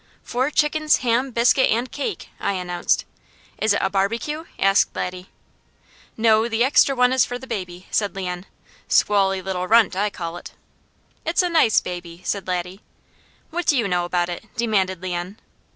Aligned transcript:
"Four 0.23 0.49
chickens, 0.49 0.97
ham, 1.05 1.29
biscuit, 1.29 1.69
and 1.69 1.91
cake!" 1.91 2.29
I 2.39 2.53
announced. 2.53 3.05
"Is 3.59 3.71
it 3.73 3.81
a 3.83 3.89
barbecue?" 3.91 4.45
asked 4.57 4.95
Laddie. 4.95 5.29
"No, 6.17 6.47
the 6.49 6.63
extra 6.63 6.95
one 6.95 7.13
is 7.13 7.23
for 7.23 7.37
the 7.37 7.45
baby," 7.45 7.85
said 7.91 8.15
Leon. 8.15 8.47
"Squally 8.87 9.43
little 9.43 9.67
runt, 9.67 9.95
I 9.95 10.09
call 10.09 10.37
it." 10.37 10.53
"It's 11.23 11.43
a 11.43 11.49
nice 11.49 11.79
baby!" 11.81 12.21
said 12.25 12.47
Laddie. 12.47 12.81
"What 13.51 13.67
do 13.67 13.77
you 13.77 13.87
know 13.87 14.03
about 14.05 14.27
it?" 14.29 14.45
demanded 14.55 15.03
Leon. 15.03 15.37